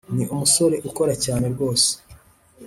ni 0.15 0.23
umusore 0.33 0.75
ukora 0.89 1.13
cyane 1.25 1.45
rwose 1.53 1.89